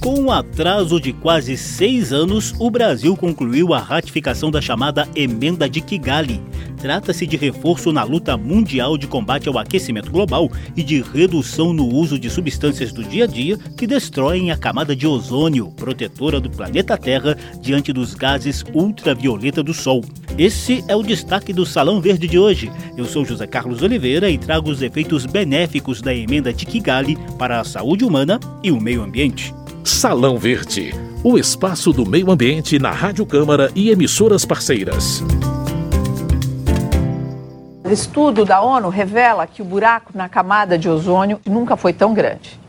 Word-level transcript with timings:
Com 0.00 0.18
um 0.18 0.30
atraso 0.30 0.98
de 0.98 1.12
quase 1.12 1.58
seis 1.58 2.10
anos, 2.10 2.54
o 2.58 2.70
Brasil 2.70 3.14
concluiu 3.14 3.74
a 3.74 3.78
ratificação 3.78 4.50
da 4.50 4.58
chamada 4.58 5.06
Emenda 5.14 5.68
de 5.68 5.82
Kigali. 5.82 6.40
Trata-se 6.78 7.26
de 7.26 7.36
reforço 7.36 7.92
na 7.92 8.02
luta 8.02 8.34
mundial 8.34 8.96
de 8.96 9.06
combate 9.06 9.46
ao 9.46 9.58
aquecimento 9.58 10.10
global 10.10 10.50
e 10.74 10.82
de 10.82 11.02
redução 11.02 11.74
no 11.74 11.86
uso 11.86 12.18
de 12.18 12.30
substâncias 12.30 12.94
do 12.94 13.04
dia 13.04 13.24
a 13.24 13.26
dia 13.26 13.58
que 13.76 13.86
destroem 13.86 14.50
a 14.50 14.56
camada 14.56 14.96
de 14.96 15.06
ozônio, 15.06 15.70
protetora 15.76 16.40
do 16.40 16.48
planeta 16.48 16.96
Terra 16.96 17.36
diante 17.60 17.92
dos 17.92 18.14
gases 18.14 18.64
ultravioleta 18.72 19.62
do 19.62 19.74
Sol. 19.74 20.02
Esse 20.38 20.82
é 20.88 20.96
o 20.96 21.02
destaque 21.02 21.52
do 21.52 21.66
Salão 21.66 22.00
Verde 22.00 22.26
de 22.26 22.38
hoje. 22.38 22.72
Eu 22.96 23.04
sou 23.04 23.22
José 23.22 23.46
Carlos 23.46 23.82
Oliveira 23.82 24.30
e 24.30 24.38
trago 24.38 24.70
os 24.70 24.80
efeitos 24.80 25.26
benéficos 25.26 26.00
da 26.00 26.14
emenda 26.14 26.54
de 26.54 26.64
Kigali 26.64 27.18
para 27.38 27.60
a 27.60 27.64
saúde 27.64 28.02
humana 28.02 28.40
e 28.62 28.70
o 28.70 28.80
meio 28.80 29.02
ambiente. 29.02 29.59
Salão 29.82 30.38
Verde, 30.38 30.94
o 31.24 31.38
espaço 31.38 31.90
do 31.90 32.06
meio 32.06 32.30
ambiente 32.30 32.78
na 32.78 32.90
Rádio 32.90 33.24
Câmara 33.24 33.70
e 33.74 33.90
emissoras 33.90 34.44
parceiras. 34.44 35.24
O 37.82 37.90
estudo 37.90 38.44
da 38.44 38.60
ONU 38.60 38.90
revela 38.90 39.46
que 39.46 39.62
o 39.62 39.64
buraco 39.64 40.12
na 40.14 40.28
camada 40.28 40.76
de 40.76 40.88
ozônio 40.88 41.40
nunca 41.46 41.76
foi 41.76 41.94
tão 41.94 42.12
grande. 42.12 42.59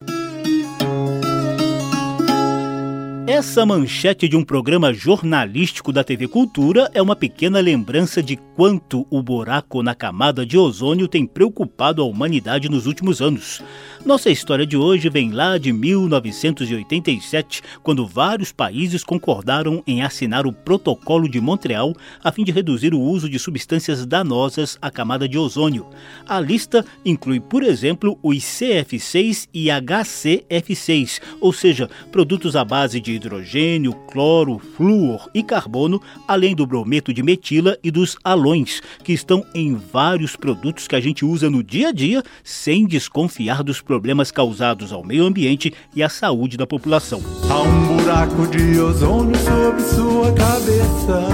Essa 3.34 3.66
manchete 3.66 4.28
de 4.28 4.36
um 4.36 4.44
programa 4.44 4.94
jornalístico 4.94 5.94
da 5.94 6.04
TV 6.04 6.28
Cultura 6.28 6.92
é 6.94 7.02
uma 7.02 7.16
pequena 7.16 7.62
lembrança 7.62 8.22
de 8.22 8.36
quanto 8.36 9.08
o 9.10 9.24
buraco 9.24 9.82
na 9.82 9.96
camada 9.96 10.46
de 10.46 10.58
ozônio 10.58 11.08
tem 11.08 11.26
preocupado 11.26 12.02
a 12.02 12.06
humanidade 12.06 12.68
nos 12.68 12.86
últimos 12.86 13.22
anos. 13.22 13.64
Nossa 14.06 14.30
história 14.30 14.66
de 14.66 14.76
hoje 14.76 15.08
vem 15.10 15.32
lá 15.32 15.58
de 15.58 15.72
1987, 15.72 17.62
quando 17.82 18.06
vários 18.06 18.52
países 18.52 19.02
concordaram 19.02 19.82
em 19.88 20.02
assinar 20.02 20.46
o 20.46 20.52
Protocolo 20.52 21.30
de 21.30 21.40
Montreal 21.40 21.96
a 22.22 22.34
fim 22.34 22.44
de 22.44 22.52
reduzir 22.52 22.94
o 22.94 23.00
uso 23.00 23.30
de 23.30 23.40
substâncias 23.40 24.06
danosas 24.06 24.78
à 24.82 24.92
camada 24.92 25.26
de 25.30 25.38
ozônio. 25.38 25.88
A 26.28 26.38
lista 26.42 26.84
inclui, 27.06 27.40
por 27.40 27.64
exemplo, 27.64 28.20
os 28.22 28.38
CF6 28.38 29.48
e 29.54 29.68
HCF6, 29.68 31.22
ou 31.40 31.54
seja, 31.54 31.90
produtos 32.12 32.58
à 32.58 32.66
base 32.66 33.00
de 33.00 33.21
hidrogênio, 33.22 33.94
cloro, 34.12 34.60
flúor 34.76 35.30
e 35.34 35.44
carbono, 35.44 36.02
além 36.28 36.56
do 36.56 36.66
brometo 36.66 37.14
de 37.14 37.22
metila 37.22 37.78
e 37.84 37.92
dos 37.92 38.18
halões, 38.24 38.82
que 39.04 39.14
estão 39.14 39.46
em 39.54 39.76
vários 39.76 40.36
produtos 40.36 40.88
que 40.88 40.96
a 40.96 41.00
gente 41.00 41.24
usa 41.24 41.50
no 41.50 41.64
dia 41.64 41.90
a 41.90 41.92
dia 41.92 42.24
sem 42.44 42.86
desconfiar 42.86 43.64
dos 43.64 43.82
problemas 43.82 44.32
causados 44.32 44.92
ao 44.92 45.04
meio 45.04 45.26
ambiente 45.26 45.74
e 45.96 46.02
à 46.02 46.10
saúde 46.10 46.58
da 46.58 46.66
população. 46.66 47.22
Há 47.50 47.62
um 47.62 47.98
buraco 47.98 48.48
de 48.48 48.80
ozônio 48.80 49.36
sobre 49.38 49.82
sua 49.84 50.32
cabeça. 50.34 51.28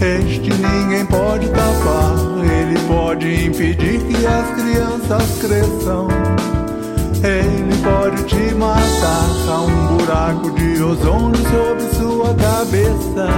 Este 0.00 0.50
ninguém 0.50 1.04
pode 1.06 1.48
tapar, 1.48 2.14
ele 2.44 2.78
pode 2.86 3.46
impedir 3.46 4.00
que 4.06 4.26
as 4.26 4.54
crianças 4.54 5.38
cresçam. 5.40 6.06
Ele 7.24 7.76
pode 7.82 8.22
te 8.24 8.54
matar. 8.54 9.28
Há 9.48 9.62
um 9.62 9.96
buraco 9.96 10.50
de 10.52 10.82
ozônio 10.82 11.36
sobre 11.36 11.94
sua 11.96 12.34
cabeça. 12.34 13.28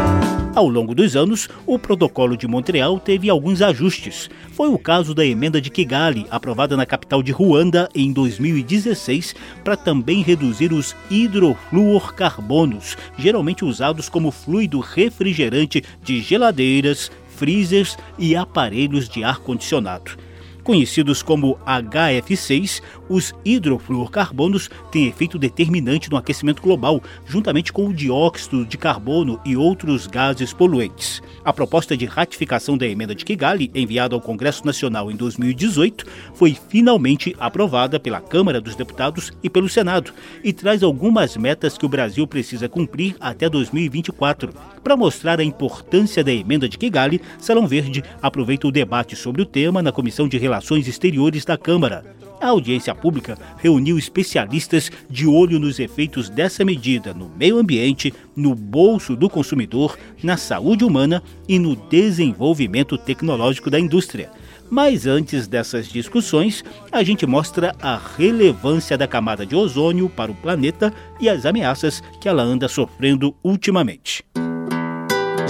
Ao 0.54 0.68
longo 0.68 0.94
dos 0.94 1.16
anos, 1.16 1.48
o 1.64 1.78
Protocolo 1.78 2.36
de 2.36 2.46
Montreal 2.46 2.98
teve 2.98 3.30
alguns 3.30 3.62
ajustes. 3.62 4.28
Foi 4.52 4.68
o 4.68 4.78
caso 4.78 5.14
da 5.14 5.24
emenda 5.24 5.60
de 5.60 5.70
Kigali, 5.70 6.26
aprovada 6.30 6.76
na 6.76 6.84
capital 6.84 7.22
de 7.22 7.32
Ruanda 7.32 7.88
em 7.94 8.12
2016, 8.12 9.34
para 9.64 9.76
também 9.76 10.22
reduzir 10.22 10.72
os 10.72 10.94
hidrofluorcarbonos, 11.10 12.98
geralmente 13.16 13.64
usados 13.64 14.10
como 14.10 14.30
fluido 14.30 14.80
refrigerante 14.80 15.82
de 16.02 16.20
geladeiras, 16.20 17.10
freezers 17.36 17.96
e 18.18 18.36
aparelhos 18.36 19.08
de 19.08 19.24
ar-condicionado. 19.24 20.29
Conhecidos 20.70 21.20
como 21.20 21.58
HF6, 21.66 22.80
os 23.08 23.34
hidrofluorcarbonos 23.44 24.70
têm 24.92 25.08
efeito 25.08 25.36
determinante 25.36 26.08
no 26.08 26.16
aquecimento 26.16 26.62
global, 26.62 27.02
juntamente 27.26 27.72
com 27.72 27.88
o 27.88 27.92
dióxido 27.92 28.64
de 28.64 28.78
carbono 28.78 29.40
e 29.44 29.56
outros 29.56 30.06
gases 30.06 30.52
poluentes. 30.52 31.20
A 31.44 31.52
proposta 31.52 31.96
de 31.96 32.06
ratificação 32.06 32.78
da 32.78 32.86
emenda 32.86 33.16
de 33.16 33.24
Kigali, 33.24 33.68
enviada 33.74 34.14
ao 34.14 34.20
Congresso 34.20 34.64
Nacional 34.64 35.10
em 35.10 35.16
2018, 35.16 36.06
foi 36.34 36.56
finalmente 36.68 37.34
aprovada 37.40 37.98
pela 37.98 38.20
Câmara 38.20 38.60
dos 38.60 38.76
Deputados 38.76 39.32
e 39.42 39.50
pelo 39.50 39.68
Senado 39.68 40.12
e 40.44 40.52
traz 40.52 40.84
algumas 40.84 41.36
metas 41.36 41.76
que 41.76 41.84
o 41.84 41.88
Brasil 41.88 42.28
precisa 42.28 42.68
cumprir 42.68 43.16
até 43.18 43.48
2024. 43.48 44.52
Para 44.84 44.96
mostrar 44.96 45.40
a 45.40 45.44
importância 45.44 46.22
da 46.22 46.30
emenda 46.30 46.68
de 46.68 46.78
Kigali, 46.78 47.20
Salão 47.40 47.66
Verde 47.66 48.04
aproveita 48.22 48.68
o 48.68 48.72
debate 48.72 49.16
sobre 49.16 49.42
o 49.42 49.46
tema 49.46 49.82
na 49.82 49.90
Comissão 49.90 50.28
de 50.28 50.38
Relações 50.38 50.59
Exteriores 50.86 51.44
da 51.44 51.56
Câmara. 51.56 52.04
A 52.40 52.48
audiência 52.48 52.94
pública 52.94 53.36
reuniu 53.58 53.98
especialistas 53.98 54.90
de 55.10 55.26
olho 55.26 55.58
nos 55.58 55.78
efeitos 55.78 56.30
dessa 56.30 56.64
medida 56.64 57.12
no 57.12 57.28
meio 57.28 57.58
ambiente, 57.58 58.14
no 58.34 58.54
bolso 58.54 59.14
do 59.14 59.28
consumidor, 59.28 59.98
na 60.22 60.38
saúde 60.38 60.82
humana 60.82 61.22
e 61.46 61.58
no 61.58 61.76
desenvolvimento 61.76 62.96
tecnológico 62.96 63.68
da 63.68 63.78
indústria. 63.78 64.30
Mas 64.70 65.06
antes 65.06 65.46
dessas 65.46 65.88
discussões, 65.88 66.64
a 66.90 67.02
gente 67.02 67.26
mostra 67.26 67.74
a 67.82 68.00
relevância 68.16 68.96
da 68.96 69.06
camada 69.06 69.44
de 69.44 69.54
ozônio 69.54 70.08
para 70.08 70.30
o 70.30 70.34
planeta 70.34 70.94
e 71.20 71.28
as 71.28 71.44
ameaças 71.44 72.02
que 72.20 72.28
ela 72.28 72.42
anda 72.42 72.68
sofrendo 72.68 73.34
ultimamente. 73.44 74.24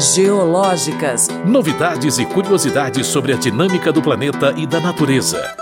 Geológicas. 0.01 1.29
Novidades 1.45 2.17
e 2.17 2.25
curiosidades 2.25 3.07
sobre 3.07 3.35
a 3.35 3.37
dinâmica 3.37 3.93
do 3.93 4.01
planeta 4.01 4.55
e 4.57 4.67
da 4.67 4.81
natureza. 4.81 5.55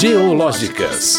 Geológicas. 0.00 1.16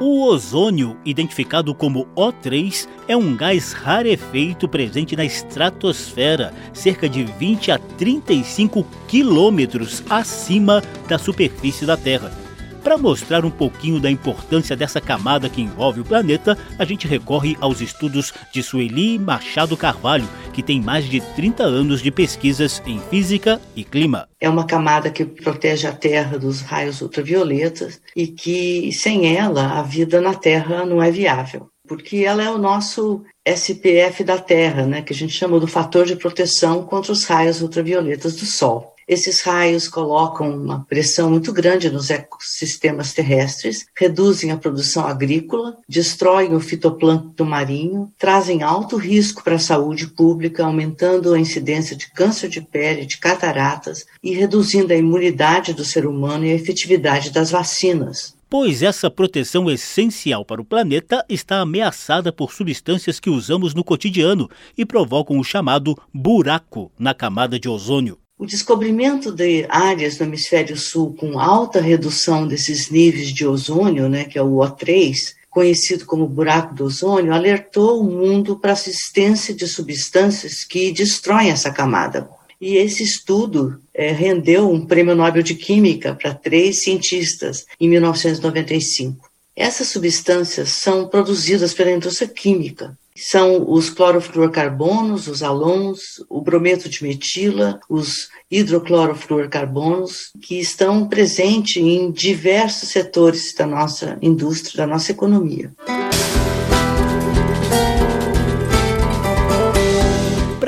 O 0.00 0.28
ozônio, 0.28 0.96
identificado 1.04 1.74
como 1.74 2.06
O3, 2.14 2.86
é 3.08 3.16
um 3.16 3.34
gás 3.34 3.72
rarefeito 3.72 4.68
presente 4.68 5.16
na 5.16 5.24
estratosfera, 5.24 6.54
cerca 6.72 7.08
de 7.08 7.24
20 7.24 7.72
a 7.72 7.78
35 7.80 8.86
quilômetros 9.08 10.04
acima 10.08 10.80
da 11.08 11.18
superfície 11.18 11.84
da 11.84 11.96
Terra. 11.96 12.45
Para 12.86 12.96
mostrar 12.96 13.44
um 13.44 13.50
pouquinho 13.50 13.98
da 13.98 14.08
importância 14.08 14.76
dessa 14.76 15.00
camada 15.00 15.48
que 15.48 15.60
envolve 15.60 15.98
o 15.98 16.04
planeta, 16.04 16.56
a 16.78 16.84
gente 16.84 17.04
recorre 17.08 17.56
aos 17.60 17.80
estudos 17.80 18.32
de 18.52 18.62
Sueli 18.62 19.18
Machado 19.18 19.76
Carvalho, 19.76 20.28
que 20.52 20.62
tem 20.62 20.80
mais 20.80 21.04
de 21.04 21.20
30 21.20 21.64
anos 21.64 22.00
de 22.00 22.12
pesquisas 22.12 22.80
em 22.86 23.00
física 23.10 23.60
e 23.74 23.82
clima. 23.82 24.28
É 24.40 24.48
uma 24.48 24.64
camada 24.64 25.10
que 25.10 25.24
protege 25.24 25.88
a 25.88 25.92
Terra 25.92 26.38
dos 26.38 26.60
raios 26.60 27.00
ultravioletas 27.00 28.00
e 28.14 28.28
que, 28.28 28.92
sem 28.92 29.36
ela, 29.36 29.80
a 29.80 29.82
vida 29.82 30.20
na 30.20 30.34
Terra 30.34 30.86
não 30.86 31.02
é 31.02 31.10
viável 31.10 31.68
porque 31.88 32.18
ela 32.18 32.42
é 32.42 32.50
o 32.50 32.58
nosso 32.58 33.22
SPF 33.44 34.24
da 34.24 34.38
Terra, 34.38 34.84
né, 34.84 35.02
que 35.02 35.12
a 35.12 35.16
gente 35.16 35.32
chama 35.32 35.60
do 35.60 35.68
fator 35.68 36.04
de 36.04 36.16
proteção 36.16 36.84
contra 36.84 37.12
os 37.12 37.24
raios 37.24 37.62
ultravioletas 37.62 38.34
do 38.34 38.44
Sol. 38.44 38.95
Esses 39.08 39.40
raios 39.42 39.86
colocam 39.86 40.50
uma 40.50 40.84
pressão 40.84 41.30
muito 41.30 41.52
grande 41.52 41.88
nos 41.88 42.10
ecossistemas 42.10 43.12
terrestres, 43.12 43.86
reduzem 43.96 44.50
a 44.50 44.56
produção 44.56 45.06
agrícola, 45.06 45.76
destroem 45.88 46.52
o 46.56 46.60
fitoplâncton 46.60 47.44
marinho, 47.44 48.10
trazem 48.18 48.64
alto 48.64 48.96
risco 48.96 49.44
para 49.44 49.54
a 49.54 49.60
saúde 49.60 50.08
pública, 50.08 50.64
aumentando 50.64 51.32
a 51.32 51.38
incidência 51.38 51.94
de 51.94 52.10
câncer 52.10 52.48
de 52.48 52.60
pele, 52.60 53.06
de 53.06 53.18
cataratas 53.18 54.04
e 54.20 54.34
reduzindo 54.34 54.92
a 54.92 54.96
imunidade 54.96 55.72
do 55.72 55.84
ser 55.84 56.04
humano 56.04 56.44
e 56.44 56.50
a 56.50 56.54
efetividade 56.54 57.30
das 57.30 57.52
vacinas 57.52 58.34
pois 58.48 58.80
essa 58.80 59.10
proteção 59.10 59.68
essencial 59.68 60.44
para 60.44 60.60
o 60.60 60.64
planeta 60.64 61.24
está 61.28 61.60
ameaçada 61.60 62.32
por 62.32 62.52
substâncias 62.52 63.18
que 63.18 63.28
usamos 63.28 63.74
no 63.74 63.82
cotidiano 63.82 64.48
e 64.78 64.86
provocam 64.86 65.38
o 65.38 65.44
chamado 65.44 65.96
buraco 66.14 66.92
na 66.96 67.12
camada 67.12 67.58
de 67.58 67.68
ozônio. 67.68 68.16
O 68.38 68.44
descobrimento 68.44 69.32
de 69.32 69.64
áreas 69.66 70.18
no 70.18 70.26
hemisfério 70.26 70.76
sul 70.76 71.14
com 71.14 71.38
alta 71.38 71.80
redução 71.80 72.46
desses 72.46 72.90
níveis 72.90 73.32
de 73.32 73.46
ozônio, 73.46 74.10
né, 74.10 74.24
que 74.24 74.38
é 74.38 74.42
o 74.42 74.56
O3, 74.56 75.34
conhecido 75.48 76.04
como 76.04 76.28
buraco 76.28 76.74
do 76.74 76.84
ozônio, 76.84 77.32
alertou 77.32 77.98
o 77.98 78.04
mundo 78.04 78.58
para 78.58 78.72
a 78.72 78.74
existência 78.74 79.54
de 79.54 79.66
substâncias 79.66 80.64
que 80.64 80.92
destroem 80.92 81.48
essa 81.48 81.70
camada. 81.70 82.28
E 82.60 82.76
esse 82.76 83.02
estudo 83.02 83.80
é, 83.94 84.12
rendeu 84.12 84.70
um 84.70 84.84
prêmio 84.84 85.14
Nobel 85.14 85.42
de 85.42 85.54
Química 85.54 86.14
para 86.14 86.34
três 86.34 86.82
cientistas 86.82 87.64
em 87.80 87.88
1995. 87.88 89.30
Essas 89.56 89.88
substâncias 89.88 90.68
são 90.68 91.08
produzidas 91.08 91.72
pela 91.72 91.90
indústria 91.90 92.28
química 92.28 92.94
São 93.16 93.64
os 93.70 93.88
clorofluorcarbonos, 93.90 95.26
os 95.26 95.42
alons, 95.42 96.22
o 96.28 96.40
brometo 96.40 96.88
de 96.88 97.02
metila, 97.02 97.80
os 97.88 98.28
hidroclorofluorcarbonos, 98.50 100.32
que 100.42 100.60
estão 100.60 101.08
presentes 101.08 101.82
em 101.82 102.10
diversos 102.10 102.90
setores 102.90 103.54
da 103.54 103.66
nossa 103.66 104.18
indústria, 104.20 104.86
da 104.86 104.86
nossa 104.86 105.10
economia. 105.10 105.72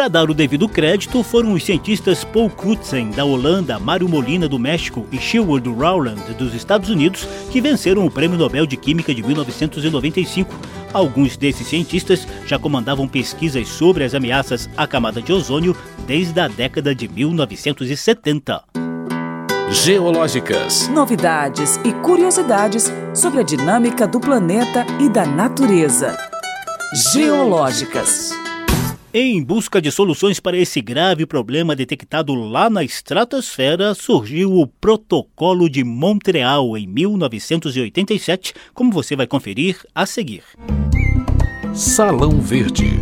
Para 0.09 0.21
dar 0.21 0.31
o 0.31 0.35
devido 0.35 0.67
crédito, 0.67 1.23
foram 1.23 1.53
os 1.53 1.63
cientistas 1.63 2.25
Paul 2.25 2.49
Crutzen, 2.49 3.11
da 3.11 3.27
Holanda, 3.27 3.79
Mário 3.79 4.09
Molina, 4.09 4.49
do 4.49 4.59
México 4.59 5.07
e 5.13 5.19
Sherwood 5.19 5.69
Rowland, 5.69 6.33
dos 6.33 6.55
Estados 6.55 6.89
Unidos, 6.89 7.29
que 7.51 7.61
venceram 7.61 8.07
o 8.07 8.11
Prêmio 8.11 8.39
Nobel 8.39 8.65
de 8.65 8.75
Química 8.75 9.15
de 9.15 9.23
1995. 9.23 10.51
Alguns 10.95 11.37
desses 11.37 11.67
cientistas 11.67 12.27
já 12.47 12.59
comandavam 12.59 13.07
pesquisas 13.07 13.69
sobre 13.69 14.03
as 14.03 14.15
ameaças 14.15 14.67
à 14.79 14.87
camada 14.87 15.21
de 15.21 15.31
ozônio 15.31 15.77
desde 16.07 16.41
a 16.41 16.49
década 16.49 16.95
de 16.95 17.07
1970. 17.07 18.65
Geológicas. 19.71 20.89
Novidades 20.89 21.79
e 21.85 21.93
curiosidades 21.93 22.91
sobre 23.15 23.41
a 23.41 23.43
dinâmica 23.43 24.07
do 24.07 24.19
planeta 24.19 24.87
e 24.99 25.11
da 25.11 25.27
natureza. 25.27 26.17
Geológicas. 27.13 28.33
Em 29.13 29.43
busca 29.43 29.81
de 29.81 29.91
soluções 29.91 30.39
para 30.39 30.59
esse 30.59 30.83
grave 30.83 31.25
problema 31.25 31.75
detectado 31.75 32.35
lá 32.35 32.69
na 32.69 32.85
estratosfera, 32.85 33.95
surgiu 33.95 34.53
o 34.53 34.67
Protocolo 34.67 35.67
de 35.71 35.83
Montreal 35.83 36.77
em 36.77 36.87
1987, 36.87 38.53
como 38.75 38.93
você 38.93 39.17
vai 39.17 39.27
conferir 39.27 39.83
a 39.95 40.05
seguir. 40.05 40.43
Salão 41.73 42.39
Verde. 42.39 43.01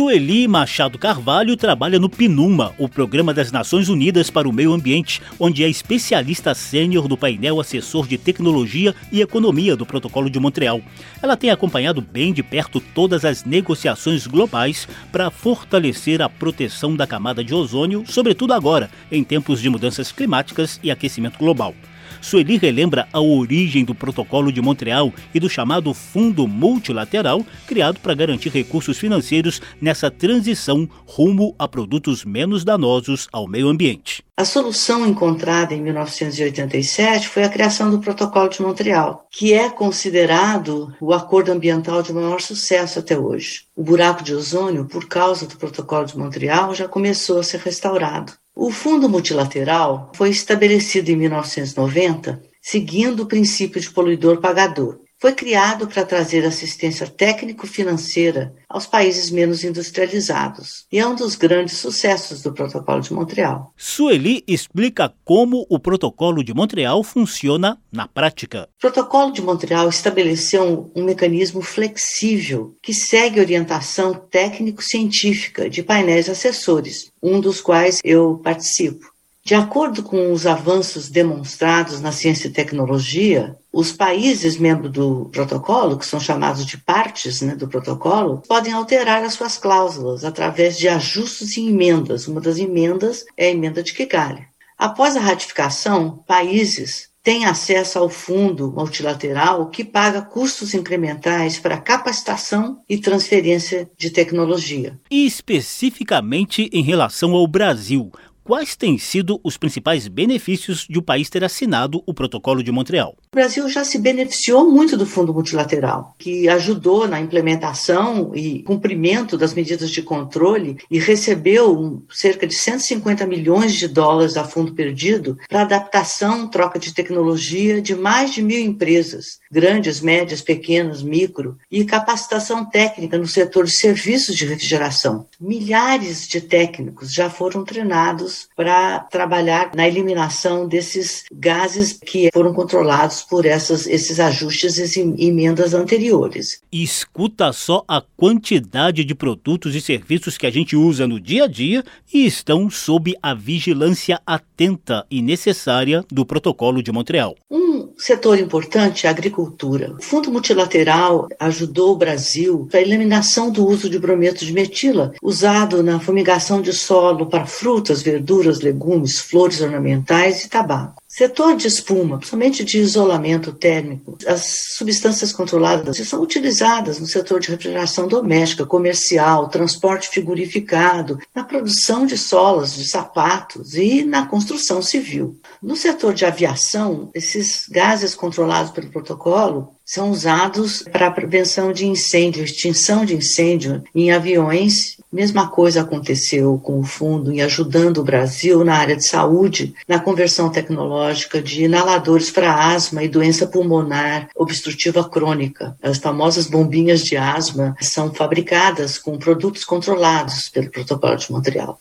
Sueli 0.00 0.48
Machado 0.48 0.98
Carvalho 0.98 1.58
trabalha 1.58 1.98
no 1.98 2.08
PNUMA, 2.08 2.72
o 2.78 2.88
Programa 2.88 3.34
das 3.34 3.52
Nações 3.52 3.90
Unidas 3.90 4.30
para 4.30 4.48
o 4.48 4.52
Meio 4.52 4.72
Ambiente, 4.72 5.20
onde 5.38 5.62
é 5.62 5.68
especialista 5.68 6.54
sênior 6.54 7.06
do 7.06 7.18
painel 7.18 7.60
assessor 7.60 8.08
de 8.08 8.16
tecnologia 8.16 8.94
e 9.12 9.20
economia 9.20 9.76
do 9.76 9.84
Protocolo 9.84 10.30
de 10.30 10.40
Montreal. 10.40 10.80
Ela 11.22 11.36
tem 11.36 11.50
acompanhado 11.50 12.00
bem 12.00 12.32
de 12.32 12.42
perto 12.42 12.80
todas 12.80 13.26
as 13.26 13.44
negociações 13.44 14.26
globais 14.26 14.88
para 15.12 15.30
fortalecer 15.30 16.22
a 16.22 16.30
proteção 16.30 16.96
da 16.96 17.06
camada 17.06 17.44
de 17.44 17.54
ozônio, 17.54 18.02
sobretudo 18.06 18.54
agora, 18.54 18.90
em 19.12 19.22
tempos 19.22 19.60
de 19.60 19.68
mudanças 19.68 20.10
climáticas 20.10 20.80
e 20.82 20.90
aquecimento 20.90 21.38
global. 21.38 21.74
Sueli 22.20 22.56
relembra 22.56 23.08
a 23.12 23.20
origem 23.20 23.84
do 23.84 23.94
Protocolo 23.94 24.52
de 24.52 24.60
Montreal 24.60 25.12
e 25.34 25.40
do 25.40 25.48
chamado 25.48 25.92
Fundo 25.94 26.46
Multilateral, 26.46 27.44
criado 27.66 27.98
para 28.00 28.14
garantir 28.14 28.50
recursos 28.50 28.98
financeiros 28.98 29.60
nessa 29.80 30.10
transição 30.10 30.88
rumo 31.06 31.54
a 31.58 31.66
produtos 31.66 32.24
menos 32.24 32.64
danosos 32.64 33.28
ao 33.32 33.48
meio 33.48 33.68
ambiente. 33.68 34.22
A 34.36 34.44
solução 34.44 35.06
encontrada 35.06 35.74
em 35.74 35.82
1987 35.82 37.28
foi 37.28 37.44
a 37.44 37.48
criação 37.48 37.90
do 37.90 37.98
Protocolo 37.98 38.48
de 38.48 38.62
Montreal, 38.62 39.26
que 39.30 39.52
é 39.52 39.68
considerado 39.68 40.94
o 40.98 41.12
acordo 41.12 41.52
ambiental 41.52 42.02
de 42.02 42.12
maior 42.12 42.40
sucesso 42.40 42.98
até 42.98 43.18
hoje. 43.18 43.64
O 43.76 43.82
buraco 43.82 44.22
de 44.22 44.34
ozônio, 44.34 44.86
por 44.86 45.06
causa 45.06 45.46
do 45.46 45.56
Protocolo 45.56 46.06
de 46.06 46.16
Montreal, 46.16 46.74
já 46.74 46.88
começou 46.88 47.38
a 47.38 47.42
ser 47.42 47.60
restaurado. 47.60 48.32
O 48.62 48.70
Fundo 48.70 49.08
Multilateral 49.08 50.12
foi 50.14 50.28
estabelecido 50.28 51.08
em 51.08 51.16
1990, 51.16 52.42
seguindo 52.60 53.22
o 53.22 53.26
princípio 53.26 53.80
de 53.80 53.90
poluidor-pagador. 53.90 54.98
Foi 55.20 55.34
criado 55.34 55.86
para 55.86 56.06
trazer 56.06 56.46
assistência 56.46 57.06
técnico-financeira 57.06 58.54
aos 58.66 58.86
países 58.86 59.30
menos 59.30 59.62
industrializados 59.62 60.86
e 60.90 60.98
é 60.98 61.06
um 61.06 61.14
dos 61.14 61.34
grandes 61.34 61.76
sucessos 61.76 62.40
do 62.40 62.54
Protocolo 62.54 63.02
de 63.02 63.12
Montreal. 63.12 63.70
Sueli 63.76 64.42
explica 64.48 65.12
como 65.22 65.66
o 65.68 65.78
Protocolo 65.78 66.42
de 66.42 66.54
Montreal 66.54 67.04
funciona 67.04 67.78
na 67.92 68.08
prática. 68.08 68.66
O 68.78 68.80
Protocolo 68.80 69.30
de 69.30 69.42
Montreal 69.42 69.90
estabeleceu 69.90 70.90
um, 70.96 71.02
um 71.02 71.04
mecanismo 71.04 71.60
flexível 71.60 72.74
que 72.82 72.94
segue 72.94 73.40
orientação 73.40 74.14
técnico-científica 74.14 75.68
de 75.68 75.82
painéis 75.82 76.30
assessores, 76.30 77.12
um 77.22 77.42
dos 77.42 77.60
quais 77.60 78.00
eu 78.02 78.40
participo. 78.42 79.10
De 79.44 79.54
acordo 79.54 80.02
com 80.02 80.32
os 80.32 80.46
avanços 80.46 81.10
demonstrados 81.10 82.00
na 82.00 82.12
ciência 82.12 82.48
e 82.48 82.52
tecnologia, 82.52 83.56
os 83.72 83.92
países 83.92 84.56
membros 84.56 84.90
do 84.92 85.30
protocolo, 85.32 85.96
que 85.96 86.06
são 86.06 86.18
chamados 86.18 86.66
de 86.66 86.76
partes 86.78 87.40
né, 87.40 87.54
do 87.54 87.68
protocolo, 87.68 88.42
podem 88.48 88.72
alterar 88.72 89.22
as 89.22 89.34
suas 89.34 89.56
cláusulas 89.56 90.24
através 90.24 90.76
de 90.76 90.88
ajustes 90.88 91.56
e 91.56 91.68
emendas. 91.68 92.26
Uma 92.26 92.40
das 92.40 92.58
emendas 92.58 93.24
é 93.36 93.46
a 93.46 93.50
emenda 93.50 93.82
de 93.82 93.92
Kigali. 93.92 94.44
Após 94.76 95.16
a 95.16 95.20
ratificação, 95.20 96.24
países 96.26 97.10
têm 97.22 97.44
acesso 97.44 97.98
ao 97.98 98.08
fundo 98.08 98.72
multilateral 98.72 99.68
que 99.68 99.84
paga 99.84 100.22
custos 100.22 100.74
incrementais 100.74 101.58
para 101.58 101.76
capacitação 101.76 102.78
e 102.88 102.98
transferência 102.98 103.90
de 103.96 104.10
tecnologia. 104.10 104.98
E 105.10 105.26
especificamente 105.26 106.70
em 106.72 106.82
relação 106.82 107.34
ao 107.34 107.46
Brasil, 107.46 108.10
quais 108.42 108.74
têm 108.74 108.98
sido 108.98 109.40
os 109.44 109.56
principais 109.56 110.08
benefícios 110.08 110.86
de 110.88 110.98
o 110.98 111.02
país 111.02 111.28
ter 111.28 111.44
assinado 111.44 112.02
o 112.06 112.14
Protocolo 112.14 112.62
de 112.62 112.72
Montreal? 112.72 113.16
O 113.32 113.36
Brasil 113.36 113.68
já 113.68 113.84
se 113.84 113.96
beneficiou 113.96 114.68
muito 114.68 114.96
do 114.96 115.06
Fundo 115.06 115.32
Multilateral, 115.32 116.16
que 116.18 116.48
ajudou 116.48 117.06
na 117.06 117.20
implementação 117.20 118.32
e 118.34 118.60
cumprimento 118.64 119.38
das 119.38 119.54
medidas 119.54 119.88
de 119.88 120.02
controle 120.02 120.78
e 120.90 120.98
recebeu 120.98 122.02
cerca 122.10 122.44
de 122.44 122.56
150 122.56 123.24
milhões 123.28 123.74
de 123.74 123.86
dólares 123.86 124.36
a 124.36 124.42
fundo 124.42 124.74
perdido 124.74 125.38
para 125.48 125.60
adaptação, 125.60 126.48
troca 126.48 126.76
de 126.76 126.92
tecnologia 126.92 127.80
de 127.80 127.94
mais 127.94 128.34
de 128.34 128.42
mil 128.42 128.58
empresas, 128.58 129.38
grandes, 129.48 130.00
médias, 130.00 130.42
pequenas, 130.42 131.00
micro, 131.00 131.56
e 131.70 131.84
capacitação 131.84 132.64
técnica 132.64 133.16
no 133.16 133.28
setor 133.28 133.64
de 133.64 133.76
serviços 133.76 134.34
de 134.34 134.44
refrigeração. 134.44 135.28
Milhares 135.40 136.26
de 136.26 136.40
técnicos 136.40 137.14
já 137.14 137.30
foram 137.30 137.62
treinados 137.62 138.48
para 138.56 138.98
trabalhar 138.98 139.70
na 139.76 139.86
eliminação 139.86 140.66
desses 140.66 141.22
gases 141.32 141.92
que 141.92 142.28
foram 142.34 142.52
controlados 142.52 143.19
por 143.22 143.46
essas, 143.46 143.86
esses 143.86 144.20
ajustes 144.20 144.78
e 144.78 145.00
emendas 145.18 145.74
anteriores. 145.74 146.60
Escuta 146.72 147.52
só 147.52 147.84
a 147.86 148.02
quantidade 148.16 149.04
de 149.04 149.14
produtos 149.14 149.74
e 149.74 149.80
serviços 149.80 150.36
que 150.36 150.46
a 150.46 150.50
gente 150.50 150.76
usa 150.76 151.06
no 151.06 151.20
dia 151.20 151.44
a 151.44 151.46
dia 151.46 151.84
e 152.12 152.26
estão 152.26 152.70
sob 152.70 153.14
a 153.22 153.34
vigilância 153.34 154.20
atenta 154.26 155.04
e 155.10 155.22
necessária 155.22 156.04
do 156.10 156.24
Protocolo 156.24 156.82
de 156.82 156.92
Montreal. 156.92 157.36
Um 157.50 157.90
setor 157.96 158.38
importante 158.38 159.06
é 159.06 159.08
a 159.08 159.12
agricultura. 159.12 159.94
O 159.98 160.02
Fundo 160.02 160.30
Multilateral 160.30 161.28
ajudou 161.38 161.92
o 161.92 161.96
Brasil 161.96 162.66
para 162.70 162.80
a 162.80 162.82
eliminação 162.82 163.50
do 163.50 163.66
uso 163.66 163.88
de 163.88 163.98
brometo 163.98 164.44
de 164.44 164.52
metila, 164.52 165.12
usado 165.22 165.82
na 165.82 166.00
fumigação 166.00 166.62
de 166.62 166.72
solo 166.72 167.26
para 167.26 167.46
frutas, 167.46 168.02
verduras, 168.02 168.60
legumes, 168.60 169.20
flores 169.20 169.60
ornamentais 169.60 170.44
e 170.44 170.48
tabaco. 170.48 171.02
Setor 171.20 171.54
de 171.54 171.68
espuma, 171.68 172.16
principalmente 172.16 172.64
de 172.64 172.78
isolamento 172.78 173.52
térmico, 173.52 174.16
as 174.26 174.70
substâncias 174.70 175.34
controladas 175.34 175.98
são 175.98 176.22
utilizadas 176.22 176.98
no 176.98 177.06
setor 177.06 177.40
de 177.40 177.50
refrigeração 177.50 178.08
doméstica, 178.08 178.64
comercial, 178.64 179.50
transporte 179.50 180.08
figurificado, 180.08 181.18
na 181.34 181.44
produção 181.44 182.06
de 182.06 182.16
solas, 182.16 182.74
de 182.74 182.88
sapatos 182.88 183.74
e 183.74 184.02
na 184.02 184.24
construção 184.24 184.80
civil. 184.80 185.38
No 185.62 185.76
setor 185.76 186.14
de 186.14 186.24
aviação, 186.24 187.10
esses 187.14 187.66
gases 187.68 188.14
controlados 188.14 188.70
pelo 188.70 188.88
protocolo 188.88 189.74
são 189.84 190.12
usados 190.12 190.84
para 190.84 191.08
a 191.08 191.10
prevenção 191.10 191.70
de 191.70 191.84
incêndio, 191.84 192.44
extinção 192.44 193.04
de 193.04 193.16
incêndio 193.16 193.82
em 193.92 194.12
aviões. 194.12 194.96
Mesma 195.12 195.48
coisa 195.48 195.80
aconteceu 195.80 196.56
com 196.62 196.78
o 196.78 196.84
fundo 196.84 197.32
em 197.32 197.42
ajudando 197.42 197.98
o 197.98 198.04
Brasil 198.04 198.64
na 198.64 198.76
área 198.76 198.96
de 198.96 199.04
saúde, 199.04 199.74
na 199.88 199.98
conversão 199.98 200.48
tecnológica 200.48 201.42
de 201.42 201.64
inaladores 201.64 202.30
para 202.30 202.54
asma 202.54 203.02
e 203.02 203.08
doença 203.08 203.44
pulmonar 203.44 204.28
obstrutiva 204.36 205.02
crônica. 205.08 205.76
As 205.82 205.98
famosas 205.98 206.46
bombinhas 206.46 207.02
de 207.02 207.16
asma 207.16 207.74
são 207.80 208.14
fabricadas 208.14 208.98
com 208.98 209.18
produtos 209.18 209.64
controlados 209.64 210.48
pelo 210.48 210.70
Protocolo 210.70 211.16
de 211.16 211.32
Montreal. 211.32 211.76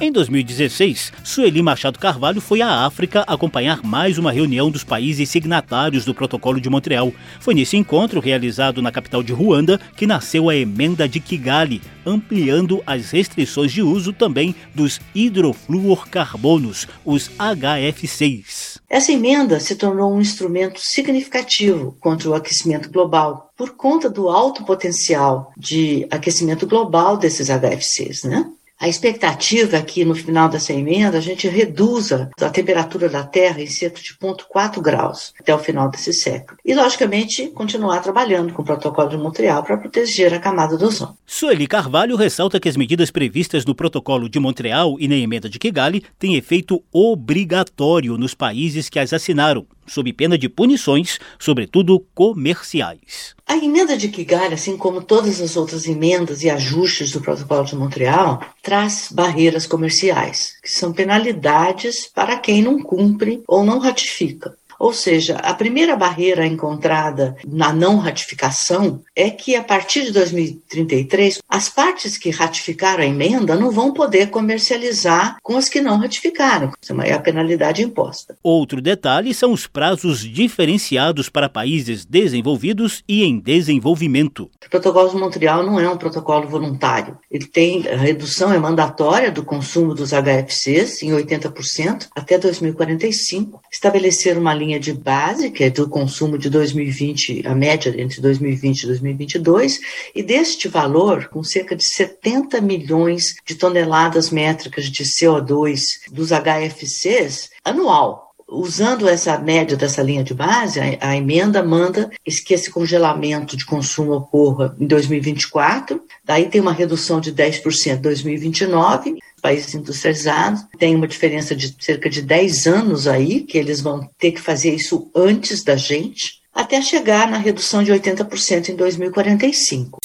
Em 0.00 0.12
2016, 0.12 1.12
Sueli 1.24 1.60
Machado 1.60 1.98
Carvalho 1.98 2.40
foi 2.40 2.62
à 2.62 2.86
África 2.86 3.24
acompanhar 3.26 3.82
mais 3.82 4.16
uma 4.16 4.30
reunião 4.30 4.70
dos 4.70 4.84
países 4.84 5.28
signatários 5.28 6.04
do 6.04 6.14
Protocolo 6.14 6.60
de 6.60 6.70
Montreal. 6.70 7.12
Foi 7.40 7.52
nesse 7.52 7.76
encontro, 7.76 8.20
realizado 8.20 8.80
na 8.80 8.92
capital 8.92 9.24
de 9.24 9.32
Ruanda, 9.32 9.80
que 9.96 10.06
nasceu 10.06 10.48
a 10.48 10.54
Emenda 10.54 11.08
de 11.08 11.18
Kigali, 11.18 11.82
ampliando 12.06 12.80
as 12.86 13.10
restrições 13.10 13.72
de 13.72 13.82
uso 13.82 14.12
também 14.12 14.54
dos 14.72 15.00
hidrofluorcarbonos, 15.16 16.86
os 17.04 17.28
HF6. 17.30 18.78
Essa 18.88 19.12
emenda 19.12 19.58
se 19.58 19.74
tornou 19.74 20.14
um 20.14 20.20
instrumento 20.20 20.80
significativo 20.80 21.96
contra 21.98 22.30
o 22.30 22.34
aquecimento 22.34 22.88
global, 22.88 23.50
por 23.56 23.70
conta 23.70 24.08
do 24.08 24.28
alto 24.28 24.64
potencial 24.64 25.52
de 25.56 26.06
aquecimento 26.08 26.68
global 26.68 27.16
desses 27.16 27.48
HFCs, 27.48 28.22
né? 28.22 28.48
A 28.80 28.88
expectativa 28.88 29.76
é 29.76 29.82
que 29.82 30.04
no 30.04 30.14
final 30.14 30.48
dessa 30.48 30.72
emenda 30.72 31.18
a 31.18 31.20
gente 31.20 31.48
reduza 31.48 32.30
a 32.40 32.48
temperatura 32.48 33.08
da 33.08 33.24
Terra 33.24 33.60
em 33.60 33.66
cerca 33.66 34.00
de 34.00 34.14
0,4 34.14 34.80
graus 34.80 35.34
até 35.40 35.52
o 35.52 35.58
final 35.58 35.90
desse 35.90 36.12
século. 36.12 36.56
E, 36.64 36.72
logicamente, 36.72 37.48
continuar 37.48 37.98
trabalhando 38.00 38.52
com 38.52 38.62
o 38.62 38.64
Protocolo 38.64 39.08
de 39.08 39.16
Montreal 39.16 39.64
para 39.64 39.78
proteger 39.78 40.32
a 40.32 40.38
camada 40.38 40.76
do 40.76 40.86
ozônio. 40.86 41.16
Sueli 41.26 41.66
Carvalho 41.66 42.14
ressalta 42.14 42.60
que 42.60 42.68
as 42.68 42.76
medidas 42.76 43.10
previstas 43.10 43.64
no 43.64 43.74
Protocolo 43.74 44.28
de 44.28 44.38
Montreal 44.38 44.94
e 45.00 45.08
na 45.08 45.16
emenda 45.16 45.48
de 45.48 45.58
Kigali 45.58 46.04
têm 46.16 46.36
efeito 46.36 46.80
obrigatório 46.92 48.16
nos 48.16 48.32
países 48.32 48.88
que 48.88 49.00
as 49.00 49.12
assinaram, 49.12 49.66
sob 49.88 50.12
pena 50.12 50.38
de 50.38 50.48
punições, 50.48 51.18
sobretudo 51.38 51.98
comerciais. 52.14 53.34
A 53.46 53.56
emenda 53.56 53.96
de 53.96 54.08
Kigali, 54.08 54.54
assim 54.54 54.76
como 54.76 55.02
todas 55.02 55.40
as 55.40 55.56
outras 55.56 55.86
emendas 55.86 56.42
e 56.42 56.50
ajustes 56.50 57.10
do 57.10 57.20
Protocolo 57.20 57.64
de 57.64 57.74
Montreal, 57.74 58.40
traz 58.62 59.08
barreiras 59.10 59.66
comerciais, 59.66 60.52
que 60.62 60.70
são 60.70 60.92
penalidades 60.92 62.06
para 62.06 62.38
quem 62.38 62.62
não 62.62 62.82
cumpre 62.82 63.42
ou 63.48 63.64
não 63.64 63.78
ratifica. 63.78 64.56
Ou 64.78 64.92
seja, 64.92 65.36
a 65.36 65.52
primeira 65.54 65.96
barreira 65.96 66.46
encontrada 66.46 67.36
na 67.46 67.72
não 67.72 67.98
ratificação 67.98 69.02
é 69.14 69.28
que 69.28 69.56
a 69.56 69.62
partir 69.62 70.04
de 70.04 70.12
2033, 70.12 71.40
as 71.48 71.68
partes 71.68 72.16
que 72.16 72.30
ratificaram 72.30 73.02
a 73.02 73.06
emenda 73.06 73.56
não 73.56 73.70
vão 73.70 73.92
poder 73.92 74.30
comercializar 74.30 75.36
com 75.42 75.56
as 75.56 75.68
que 75.68 75.80
não 75.80 75.98
ratificaram. 75.98 76.72
Isso 76.80 77.00
é 77.02 77.12
a 77.12 77.18
penalidade 77.18 77.82
imposta. 77.82 78.36
Outro 78.42 78.80
detalhe 78.80 79.34
são 79.34 79.52
os 79.52 79.66
prazos 79.66 80.20
diferenciados 80.20 81.28
para 81.28 81.48
países 81.48 82.04
desenvolvidos 82.04 83.02
e 83.08 83.24
em 83.24 83.40
desenvolvimento. 83.40 84.50
O 84.64 84.70
protocolo 84.70 85.10
de 85.10 85.16
Montreal 85.16 85.64
não 85.64 85.80
é 85.80 85.88
um 85.88 85.96
protocolo 85.96 86.46
voluntário. 86.46 87.18
Ele 87.30 87.46
tem 87.46 87.88
a 87.88 87.96
redução 87.96 88.52
é 88.52 88.58
mandatória 88.58 89.32
do 89.32 89.42
consumo 89.42 89.94
dos 89.94 90.10
HFCs 90.10 91.02
em 91.02 91.10
80% 91.10 92.08
até 92.14 92.38
2045, 92.38 93.60
estabelecer 93.70 94.36
uma 94.36 94.54
linha 94.54 94.67
de 94.76 94.92
base, 94.92 95.52
que 95.52 95.62
é 95.62 95.70
do 95.70 95.88
consumo 95.88 96.36
de 96.36 96.50
2020, 96.50 97.46
a 97.46 97.54
média 97.54 97.94
entre 97.96 98.20
2020 98.20 98.82
e 98.82 98.86
2022, 98.88 99.78
e 100.12 100.20
deste 100.20 100.66
valor, 100.66 101.28
com 101.28 101.44
cerca 101.44 101.76
de 101.76 101.84
70 101.84 102.60
milhões 102.60 103.36
de 103.46 103.54
toneladas 103.54 104.30
métricas 104.30 104.86
de 104.86 105.04
CO2 105.04 106.10
dos 106.10 106.30
HFCs 106.30 107.50
anual. 107.64 108.27
Usando 108.50 109.06
essa 109.06 109.36
média 109.36 109.76
dessa 109.76 110.02
linha 110.02 110.24
de 110.24 110.32
base, 110.32 110.80
a, 110.80 111.10
a 111.10 111.16
emenda 111.16 111.62
manda 111.62 112.10
que 112.46 112.54
esse 112.54 112.70
congelamento 112.70 113.58
de 113.58 113.66
consumo 113.66 114.12
ocorra 114.12 114.74
em 114.80 114.86
2024, 114.86 116.02
daí 116.24 116.48
tem 116.48 116.58
uma 116.58 116.72
redução 116.72 117.20
de 117.20 117.30
10% 117.30 117.98
em 117.98 118.00
2029, 118.00 119.18
países 119.42 119.74
industrializados, 119.74 120.64
tem 120.78 120.96
uma 120.96 121.06
diferença 121.06 121.54
de 121.54 121.76
cerca 121.78 122.08
de 122.08 122.22
10 122.22 122.66
anos 122.66 123.06
aí, 123.06 123.40
que 123.40 123.58
eles 123.58 123.82
vão 123.82 124.08
ter 124.18 124.32
que 124.32 124.40
fazer 124.40 124.74
isso 124.74 125.10
antes 125.14 125.62
da 125.62 125.76
gente, 125.76 126.40
até 126.54 126.80
chegar 126.80 127.28
na 127.28 127.36
redução 127.36 127.82
de 127.82 127.92
80% 127.92 128.70
em 128.70 128.76
2045. 128.76 129.98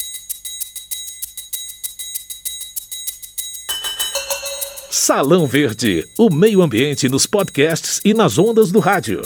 Salão 5.06 5.46
Verde, 5.46 6.08
o 6.16 6.34
meio 6.34 6.62
ambiente 6.62 7.10
nos 7.10 7.26
podcasts 7.26 8.00
e 8.06 8.14
nas 8.14 8.38
ondas 8.38 8.72
do 8.72 8.78
rádio. 8.80 9.20